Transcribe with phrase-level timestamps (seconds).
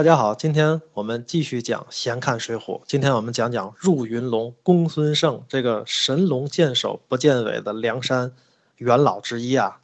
[0.00, 2.78] 大家好，今天我们继续讲《闲看水浒》。
[2.86, 8.32] 今天我们讲讲入云龙公孙胜这个神龙见首不见尾的梁山
[8.76, 9.80] 元老之一啊。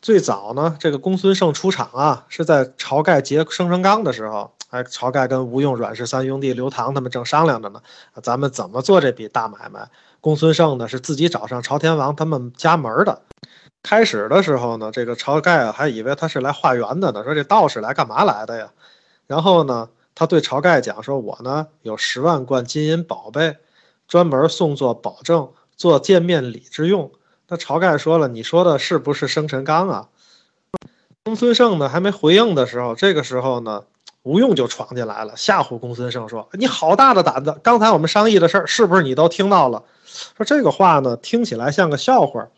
[0.00, 7.82] 最早呢，这个公孙胜出场啊，是在晁盖劫生辰纲的时候，哎，晁盖跟吴用、阮氏三兄弟、刘唐他们正商量着呢，
[8.22, 9.86] 咱们怎么做这笔大买卖。
[10.22, 13.20] 公孙胜呢是自己找上朝天王他们家门的。
[13.82, 18.72] 开始的时候呢，这个晁盖啊还以为他是来化缘的呢，说这道士来干嘛来的呀？
[19.30, 23.58] 然后呢，他对晁盖讲说：“我呢有十万贯金银宝贝，
[24.08, 27.12] 专门送作保证，做见面礼之用。”
[27.46, 30.08] 那晁盖说了：“你说的是不是生辰纲啊？”
[31.22, 33.84] 公孙胜呢还没回应的时候，这个时候呢，
[34.24, 37.56] 吴用就闯进来了，吓唬公孙胜说：“你好大的胆子！
[37.62, 39.84] 刚才我们商议的事儿，是不是你都听到了？”
[40.36, 42.48] 说这个话呢，听起来像个笑话。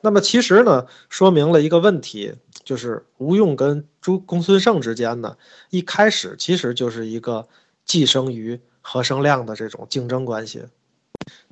[0.00, 2.34] 那么其实呢，说明了一个问题，
[2.66, 5.36] 就是吴用跟朱公孙胜之间呢，
[5.70, 7.46] 一开始其实就是一个
[7.84, 10.64] 寄生于何生亮的这种竞争关系。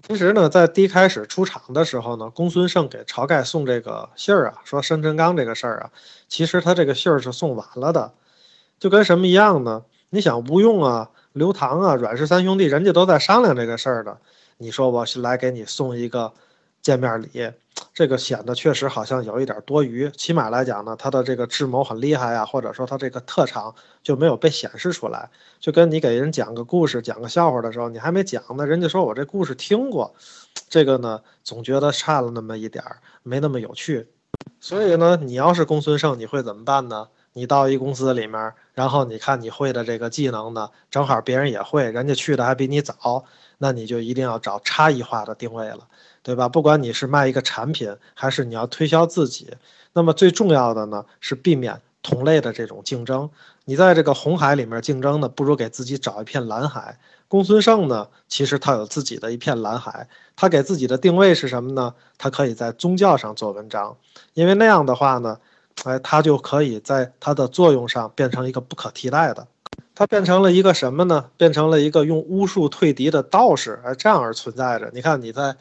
[0.09, 5.91] 其实呢，在第一开始出场的时候呢，公孙胜给晁盖送这个信儿啊，说生辰纲这个事儿啊，
[6.29, 8.13] 其实他这个信儿是送晚了的，
[8.81, 9.85] 就跟什么一样呢？
[10.11, 14.19] 你想吴用啊、刘唐啊、阮氏三兄弟，人家都在商量这个事儿的，
[14.59, 16.33] 你说我是来给你送一个
[16.83, 17.53] 见面礼。
[17.95, 25.31] 这个显得确实好像有一点多余，起码来讲呢，他的这个智谋很厉害呀，或者说他这个特长就没有被显示出来。
[25.61, 30.13] 就跟你给人讲个故事、讲个笑话的时候，你还没讲呢，人家说我这故事听过，
[30.69, 34.09] 这个呢总觉得差了那么一点儿，没那么有趣。
[34.59, 37.07] 所以呢，你要是公孙胜，你会怎么办呢？
[37.35, 43.25] 你到一公司里面，然后你看你会的这个技能呢，正好别人也会，人家去的还比你早，
[43.59, 45.81] 那你就一定要找差异化的定位了。
[46.23, 46.49] 对吧？
[46.49, 49.53] 不管你是卖一个产品，还是你要推销自己，
[49.93, 53.29] 那么最重要的呢是避免同类的这种竞争。
[53.67, 56.99] 你在这个红海里面竞争呢，不如给自己找一片蓝海。
[57.29, 61.95] 公孙胜呢，其实他有自己的一片蓝海，他给自己的定位是什么呢？
[62.17, 63.95] 他可以在宗教上做文章，
[64.33, 65.39] 因为那样的话呢，
[65.83, 69.47] 哎，他就可以在他的作用上变成一个不可替代的。
[69.95, 71.27] 他变成了一个什么呢？
[71.37, 74.91] 变成了一个用巫术退敌的道士，哎，这样而存在着。
[74.95, 75.57] 你看你在。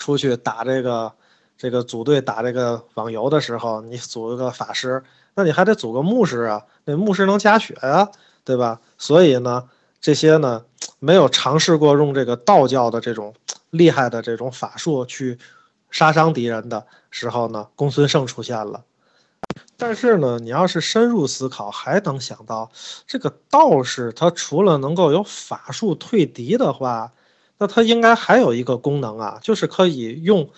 [0.00, 1.12] 出去打这个，
[1.56, 5.02] 这个组队打这个网游的时候，你组一个法师，
[5.34, 8.08] 那你还得组个牧师啊，那牧师能加血啊，
[8.44, 8.80] 对吧？
[8.96, 9.68] 所以呢，
[10.00, 10.64] 这些呢，
[11.00, 13.34] 没有尝试过用这个道教的这种
[13.70, 15.36] 厉害的这种法术去
[15.90, 18.84] 杀伤敌人的时候呢，公孙胜出现了。
[19.78, 22.70] 但是呢，你要是深入思考，还能想到
[23.06, 27.12] 这个道士他除了能够有法术退敌的话。
[27.60, 30.48] 那他应该还有一个功能啊，就是可以用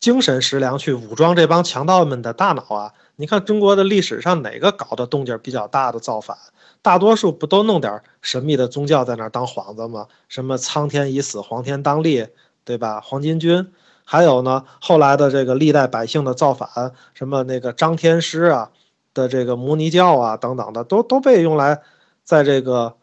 [0.00, 2.92] 精神食粮去武装这帮强盗们的大脑啊。
[3.14, 6.36] 你看中国的历史上哪个搞的动静比较大的造反，
[6.82, 10.08] 大多数不都弄点神秘的宗教在那儿当幌子吗？
[10.26, 12.26] 什么苍天已死，黄天当立，
[12.64, 13.00] 对吧？
[13.00, 13.72] 黄巾军，
[14.10, 16.68] 还有呢，后来的这个历代百姓的造反，
[17.14, 18.70] 什么那个张天师啊
[19.14, 21.80] 的这个摩尼教啊等等的，都都被用来
[22.24, 22.96] 在这个。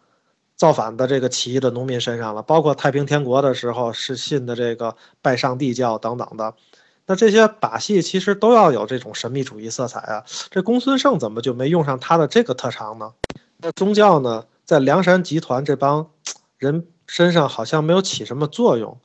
[0.57, 6.51] 造反的这个起义的农民身上了，包括太平天国的时候是信的这个拜上帝教等等的，
[7.05, 10.23] 那这些把戏其实都要有这种神秘主义色彩啊。
[10.49, 13.13] 这公孙胜怎么就没用上他的这个特长呢？
[13.57, 16.09] 那宗教呢，在梁山集团这帮
[16.57, 18.97] 人身上好像没有起什么作用。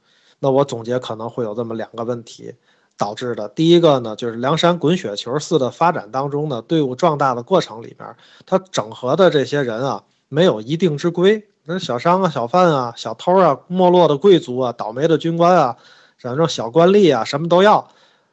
[0.42, 2.52] 那我总结可能会有这么两个问题
[2.98, 3.48] 导致的。
[3.48, 10.02] 第一个呢，就是梁山滚雪球似的发展当中呢，队伍壮大的过程里面，他整合的这些人啊。
[10.34, 15.76] 没有一定之规，那小商啊、小贩啊、小偷啊、没落的贵族啊、倒霉的军官啊，
[16.16, 17.86] 反正小官吏啊，什么都要。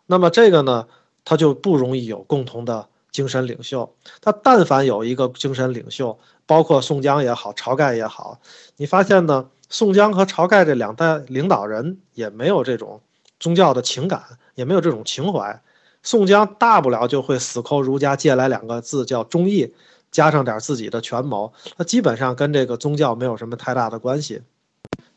[0.06, 0.88] 那么这个呢，
[1.26, 3.94] 他就不容易有共同的精神领袖。
[4.22, 8.40] 他但凡有一个精神领袖，包括宋江也好、晁盖也好，
[8.78, 13.02] 你发现呢，宋江和晁盖这两代领导人也没有这种
[13.40, 14.24] 宗教的情感，
[14.56, 15.62] 也没有这种情怀。
[16.04, 19.74] 宋江大不了就会死抠儒家借来两个字，叫忠义。
[20.12, 24.42] 加上点自己的权谋，那基本上跟这个宗教没有什么太大的关系。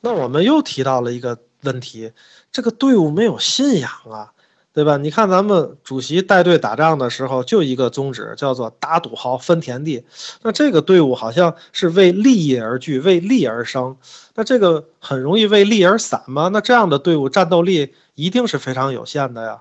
[0.03, 2.13] 那我们又提到了一个问题，
[2.53, 4.35] 这个队伍没有信仰啊，
[4.75, 4.97] 对吧？
[4.97, 10.05] 你看咱们主席带队打仗的时候，就一个宗旨，叫做打土豪分田地。
[10.43, 13.97] 那这个队伍好像是为利益而聚，为利而生。
[14.35, 16.49] 那这个很容易为利而散吗？
[16.49, 19.61] 那这样的队伍战斗力一定是非常有限的呀。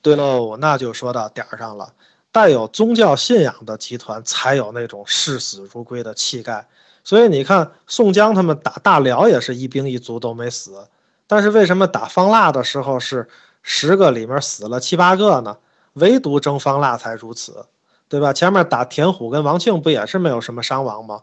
[0.00, 1.92] 对喽，那就说到点儿上了。
[2.32, 6.68] 带有宗教信仰的集团才有那种视死如归的气概，
[7.02, 10.86] 所以你看宋江他们打大辽也是一兵一卒都没死，
[11.26, 13.28] 但是为什么打方腊的时候是
[13.62, 15.58] 十个里面死了七八个呢？
[15.94, 17.66] 唯独征方腊才如此，
[18.08, 18.32] 对吧？
[18.32, 21.22] 前面打田虎跟王庆不也是没有什么伤亡吗？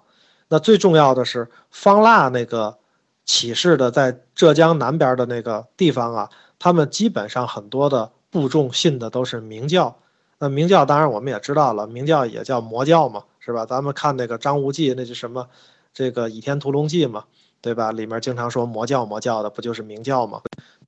[0.49, 2.77] 那最重要的是方腊那个
[3.25, 6.29] 起事的在浙江南边的那个地方啊，
[6.59, 9.97] 他们基本上很多的部众信的都是明教。
[10.39, 13.65] 那明教当然我们也知道了，明教也叫魔教嘛，是吧？
[13.65, 15.47] 咱们看那个张无忌，那是什么？
[15.93, 17.23] 这个《倚天屠龙记》嘛，
[17.59, 17.91] 对吧？
[17.91, 20.41] 里面经常说魔教魔教的，不就是明教吗？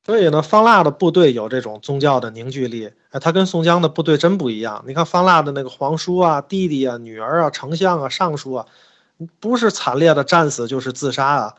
[0.05, 4.83] 所以呢，方腊的部队有这种宗教的凝聚力，哎，他跟宋江的部队真不一样。
[4.87, 8.65] 你看方腊的那个皇叔啊、弟弟啊、女儿啊、丞相啊、尚书啊，
[9.39, 11.55] 不是惨烈的战死，就是自杀啊。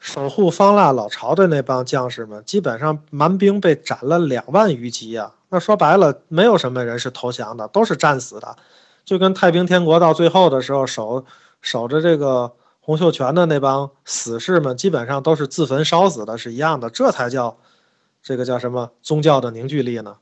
[0.00, 5.32] 守护方腊老巢的那帮将士们，基本上蛮兵被斩了两万余级啊。
[5.48, 8.56] 那说白了，没有什么人是投降的，都是战死的。
[9.04, 11.24] 就跟太平天国到最后的时候，守
[11.62, 12.52] 守着这个
[12.88, 16.88] 洪秀全的那帮死士们，基本上都是自焚烧死的，是一样的。
[16.88, 17.58] 这才叫
[18.22, 20.16] 这个叫什么宗教的凝聚力呢？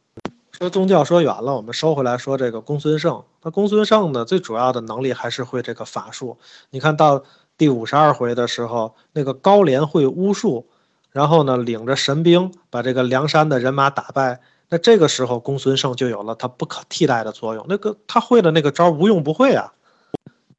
[0.51, 3.23] 说宗教说远了，我们收回来说这个公孙胜。
[3.45, 6.39] 那公孙胜呢，最主要的能力还是会这个法术。
[6.71, 7.23] 你看到。
[7.59, 10.67] 第五十二回的时候，那个高廉会巫术，
[11.11, 14.41] 然后呢，领着神兵把这个梁山的人马打败。
[14.69, 17.65] 那这个时候，公孙胜就有了他不可替代的作用。
[17.67, 19.73] 那个他会的那个招，吴用不会啊。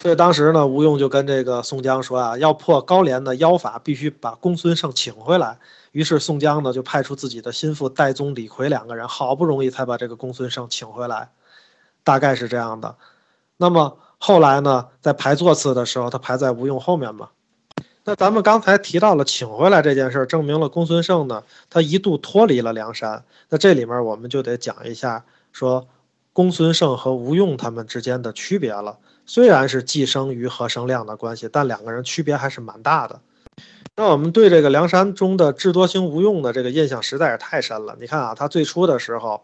[0.01, 5.57] 所以当时呢，吴用就跟这个宋江说啊，要破高廉的妖法，必须把公孙胜请回来。
[5.91, 11.29] 于是宋江呢，就派出自己的心腹戴宗、李逵两个人，好不容易才把这个公孙胜请回来。
[12.03, 12.95] 大概是这样的。
[13.57, 13.97] 那么。
[14.19, 17.29] 后来呢，在排座次的时候，他排在吴用后面嘛。
[18.03, 23.23] 那咱们刚才提到了请回来这件事，证明了公孙胜呢，他一度脱离了梁山。
[23.49, 25.87] 那这里面我们就得讲一下，说
[26.33, 28.97] 公孙胜和吴用他们之间的区别了。
[29.27, 33.21] 虽然是既生瑜和生亮的关系，但两个人区别还是蛮大的。
[33.95, 37.95] 那我们对这个梁山中的智多星吴用的这个印象实在是太深了。
[37.99, 39.43] 你看啊，他最初的时候，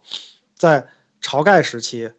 [0.55, 0.87] 在
[1.21, 2.11] 晁盖时期。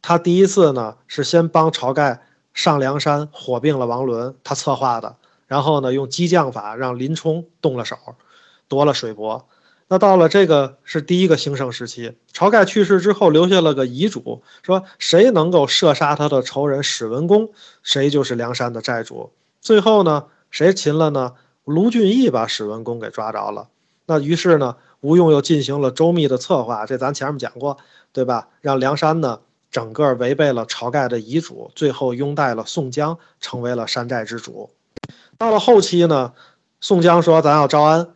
[0.00, 2.22] 他第一次呢是先帮晁盖
[2.54, 5.16] 上梁山火并了王伦，他策划的。
[5.46, 7.96] 然后呢用激将法让林冲动了手，
[8.68, 9.48] 夺了水泊。
[9.88, 17.50] 那到了这个是第一个兴盛时期，晁盖去世之后留下了个遗嘱，说谁能够射杀他的仇人史文恭，
[17.82, 19.32] 谁就是梁山的寨主。
[19.60, 21.32] 最后呢谁擒了呢？
[21.64, 23.68] 卢俊义把史文恭给抓着了。
[24.06, 27.78] 那于是呢吴用又进行了周密的策划，这咱前面讲过，
[28.12, 28.48] 对吧？
[28.60, 29.40] 让梁山呢。
[29.70, 34.70] 整个违背了晁盖的遗嘱，最后拥戴了宋江，成为了山寨之主。
[35.36, 36.32] 到了后期呢，
[36.80, 38.08] 宋江说：“咱要招安。”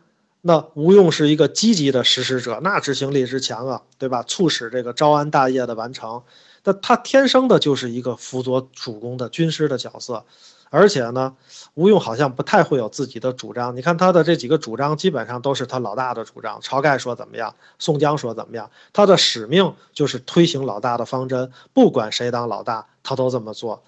[0.45, 4.21] 那吴用是一个积极的实施者，那执行力之强啊，对吧？
[4.23, 6.21] 促使这个招安大业的完成。
[6.65, 10.25] 那他天生的就是一个辅佐主公的军师的角色。
[10.69, 11.35] 而且呢，
[11.75, 13.77] 吴用好像不太会有自己的主张。
[13.77, 16.59] 你看他的这几个主张，基本上都是他老大的主张。
[16.61, 18.69] 晁盖说怎么样，宋江说怎么样。
[18.91, 23.81] 他的使命就是推行老大的方针，不管谁当老大，他都这么做。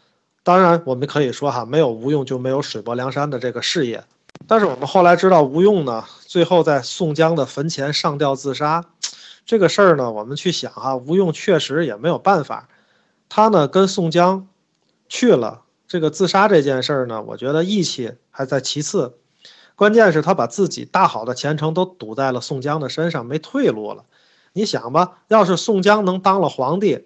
[0.43, 4.05] 当然，我们可以说哈，没有吴用就没有水泊梁山的这个事业。
[4.47, 8.85] 但是我们后来知道，吴用呢，最后在宋江的坟前上吊自杀，
[9.45, 12.69] 这个事儿呢，我们去想哈，吴用确实也没有办法。
[13.27, 14.47] 他呢，跟宋江
[15.09, 15.63] 去了。
[15.87, 19.17] 这个自杀这件事儿呢，我觉得义气还在其次，
[19.75, 24.03] 关键是他把自己大好的前程都赌在了宋江的身上，没退路了。
[24.53, 27.05] 你想吧，要是宋江能当了皇帝，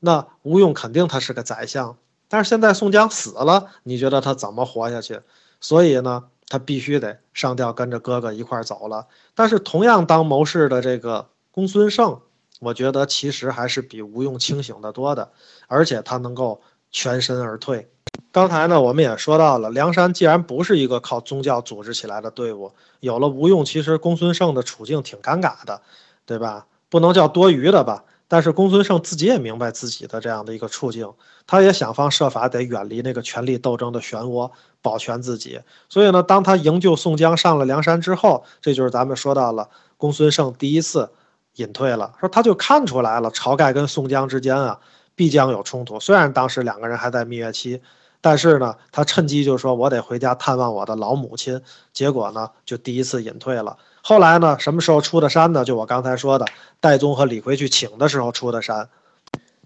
[0.00, 1.96] 那吴用肯定他是个宰相。
[2.28, 5.20] 但是现在宋江死了，你觉得他怎么活下去？
[5.60, 9.06] 所以呢，他必须得上吊跟着哥哥一块儿走了。
[9.34, 12.20] 但是同样当谋士的这个公孙胜，
[12.60, 15.30] 我觉得其实还是比吴用清醒的多的，
[15.66, 17.88] 而且他能够全身而退。
[18.32, 25.80] 刚才呢，我们也说到了，梁山既然不是一个靠宗教组织起来的队伍，有了吴用，其实公孙胜的处境挺尴尬的，
[26.26, 26.66] 对吧？
[26.90, 28.04] 不能叫多余的吧？
[28.28, 31.10] 但是公孙胜自己也明白自己的这样的一个处境，
[31.46, 34.50] 他也想方设法得远离那个权力斗争的漩涡，
[34.82, 35.60] 保全自己。
[35.88, 41.10] 所以呢，当他营救宋江上了梁山之后，这就是咱们说到了公孙胜第一次
[41.56, 44.78] 隐退了，说他就看出来了，晁盖跟宋江之间啊
[45.14, 45.98] 必将有冲突。
[45.98, 47.80] 虽然当时两个人还在蜜月期。
[48.20, 51.62] 但是呢，他趁机就说：“我得回家探望我的老母亲。”
[51.94, 53.76] 结果呢，就第一次隐退了。
[54.08, 55.66] 后来呢，什么时候出的山呢？
[55.66, 56.46] 就我刚才说的，
[56.80, 58.88] 戴宗和李逵去请的时候出的山。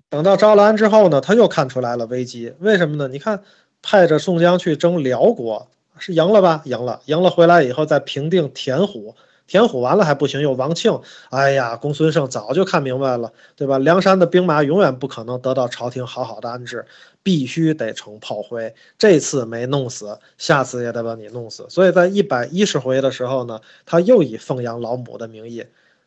[0.08, 2.52] 等到招了安之后呢，他又看出来了危机。
[2.58, 3.06] 为什么呢？
[3.06, 3.44] 你看，
[3.82, 6.62] 派着宋江去征辽国，是赢了吧？
[6.64, 9.14] 赢了，赢了回来以后再平定田虎。
[9.46, 11.00] 田虎完了还不行，又王庆。
[11.30, 13.78] 哎呀，公孙胜早就看明白了，对吧？
[13.78, 16.86] 梁山的兵马永远不可能得到朝廷好好的安置，
[17.22, 18.74] 必须得成炮灰。
[18.96, 21.66] 这次没弄死，下次也得把你弄死。
[21.68, 25.64] 所以在一百一十回的时候呢，他又以奉养老母的名义，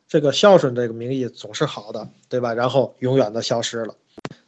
[0.08, 2.54] 这个孝顺这个名义总是好的，对吧？
[2.54, 3.94] 然后永远的消失了。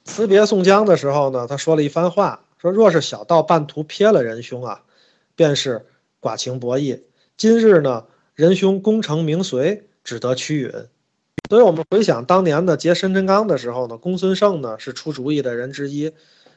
[0.06, 4.82] 辞别宋江的时候呢，他说了一番话，说：“若是小道半途撇了仁兄啊，
[5.36, 5.86] 便是
[6.22, 7.04] 寡情薄义。
[7.36, 8.06] 今日呢，
[8.38, 10.72] 仁兄功成名遂，只得屈允。”
[11.50, 16.12] 所以，我们回想当年的劫申真纲的时候呢，公孙胜呢是出主意的人之一，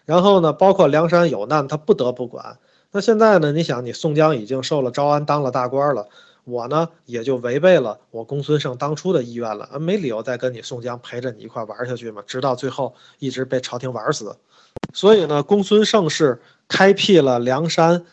[0.04, 2.58] 然后呢，包括梁山有难，他不得不管。
[2.92, 6.08] 那现在呢，你想，你宋江已经受了招安，当了大官了。
[6.44, 14.36] 我呢，也就违背了我公孙胜当初的意愿了，没理由再跟你宋江陪着你一块玩下去嘛，直到最后一直被朝廷玩死。
[14.92, 18.04] 所以呢，公孙胜是开辟了梁山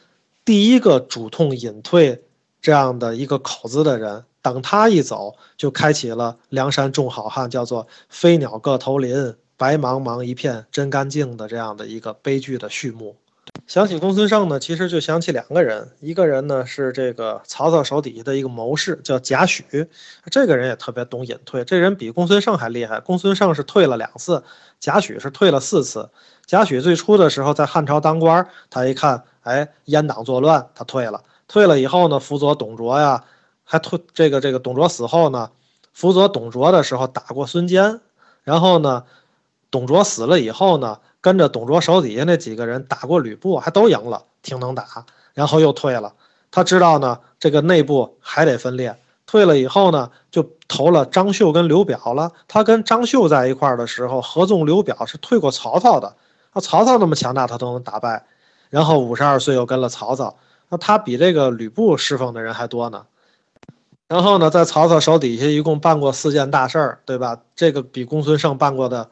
[0.45, 2.23] 第一个主动隐退
[2.61, 4.23] 这样的一个口子的人。
[4.41, 13.17] 等他一走，就开启了梁山众好汉叫做“飞鸟各投林，白茫茫一片真干净”的这样的一个悲剧的序幕。
[13.65, 19.87] 想起公孙胜呢，其实就想起两个人，一个人呢是这个曹操手底下的一个谋士，叫贾诩，
[20.31, 23.01] 这个人也特别懂隐退，这人比公孙胜还厉害。
[23.01, 24.41] 公孙胜是退了两次，
[24.79, 26.09] 贾诩是退了四次。
[26.45, 31.21] 贾诩最初的时候在汉朝当官，他一看，哎，阉党作乱，他退了。
[31.47, 33.23] 退了以后呢，辅佐董卓呀，
[33.63, 35.49] 还退这个这个董卓死后呢，
[35.93, 38.01] 辅佐董卓的时候打过孙坚，
[38.43, 39.03] 然后呢，
[39.71, 40.99] 董卓死了以后呢。
[41.19, 45.03] 跟着董卓手底下那几个人打过吕布，还都赢了，挺能打。
[45.33, 46.13] 然后又退了。
[46.51, 48.95] 他知道呢，这个内部还得分裂。
[49.25, 52.31] 退了以后呢，就投了张绣跟刘表了。
[52.47, 56.15] 他跟张绣在一块儿的时候，合纵刘表是退过曹操的。
[56.53, 58.25] 那曹操那么强大，他都能打败。
[58.69, 60.37] 然后五十二岁又跟了曹操，
[60.69, 63.05] 那他比这个吕布侍奉的人还多呢。
[64.07, 67.41] 然后呢，在曹操手底下一共办过四件大事儿，对吧？
[67.55, 69.09] 这个比公孙胜办过的。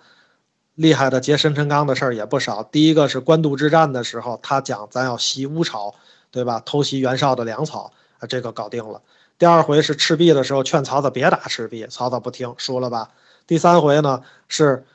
[0.76, 2.62] 厉害的劫申辰纲的事儿也不少。
[2.62, 5.96] 第一个是官渡之战的时候，他讲咱要袭乌巢，
[6.32, 6.62] 对吧？
[6.66, 9.02] 偷袭袁绍的粮草，啊，这个搞定了。
[9.38, 13.12] 第二回是赤壁的时候，劝曹操别打赤壁，曹操不听，输了吧？
[13.48, 14.86] 第三回呢是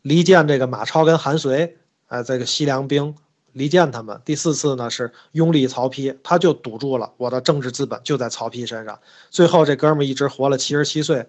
[0.00, 3.14] 离间这个马超跟韩遂，哎，这个西凉兵
[3.56, 4.20] 离间他们。
[4.24, 8.98] 第四次呢是拥立曹丕，他就堵住了我的政治资本就在曹丕身上。
[9.30, 11.26] 最后这哥们儿一直活了七十七岁，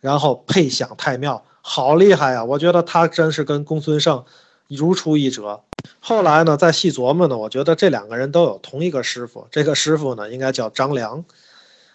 [0.00, 1.42] 然后配享太庙。
[1.62, 2.44] 好厉害呀！
[2.44, 4.24] 我觉得他真是跟公孙胜
[4.68, 5.62] 如出一辙。
[6.00, 9.46] 后来呢，再细琢磨呢，我觉得这两个人都有同一个师傅。
[9.50, 11.24] 这个师傅呢，应该叫张良。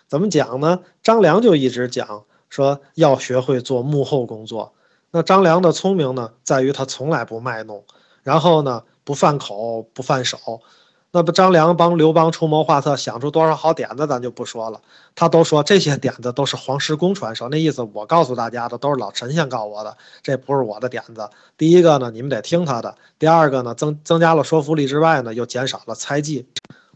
[0.08, 0.82] 怎么讲呢？
[1.02, 4.74] 张良就一直讲说要学会做幕后工作。
[5.10, 7.84] 那张良的聪明呢，在于他从来不卖弄，
[8.22, 10.38] 然后呢，不犯口不犯手。
[11.12, 14.82] 那不张良帮刘邦出谋划策，想出多少好点子，咱就不说了。
[15.16, 21.30] 他都说这些点子都是黄石公传授，那意思我告诉大家的都是老神仙告我的，这不是我的点子。
[21.58, 26.50] 第一个呢，你们得听他的；第二个呢，增增加了说服力之外呢，又减少了猜忌。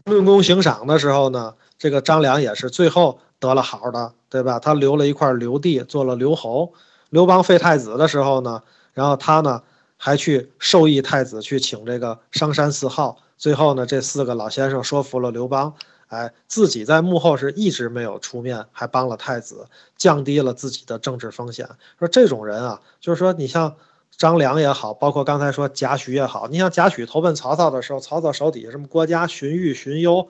[0.04, 4.58] 论功行赏的时候呢，这个张良也是最后得了好的，对吧？
[4.58, 6.74] 他留了一块留地，做了留侯。
[7.08, 8.62] 刘邦废太子的时候呢，
[8.92, 9.62] 然后他呢
[10.02, 13.18] 还去授意太子去请这个商山四号。
[13.36, 15.74] 最后呢，这四个老先生说服了刘邦，
[16.08, 19.66] 哎，自己在幕后是一直没有出面，还帮了太子，
[19.98, 21.68] 降低了自己的政治风险。
[21.98, 23.76] 说这种人啊，就是说你像
[24.16, 30.28] 张良也好，包括刚才说贾诩也好，你像贾诩投奔曹操的时候，曹操手底下什么郭嘉、荀彧、荀攸，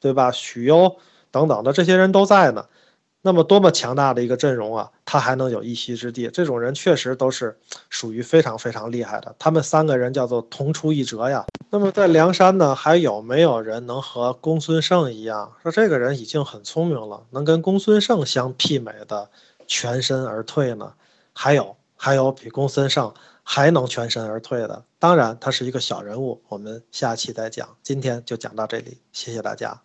[0.00, 0.32] 对吧？
[0.32, 0.96] 许攸
[1.30, 2.66] 等等的这些人都在呢。
[3.24, 6.26] 那么多么强大的一个阵容啊，他还能有一席之地？
[6.28, 7.54] 这种人确实都是
[7.90, 9.36] 属于非常非常厉害的。
[9.38, 11.44] 他们三个人叫做同出一辙呀。
[11.68, 15.52] 那么在梁山呢，还有没有人能和公孙胜一样？
[15.62, 19.28] 说这个人已经很聪明了，能跟公孙胜相媲美的
[19.66, 20.94] 全身而退呢？
[21.34, 24.82] 还有，还有比公孙胜还能全身而退的？
[24.98, 27.68] 当然，他是一个小人物，我们下期再讲。
[27.82, 29.82] 今天就讲到这里，谢谢大家。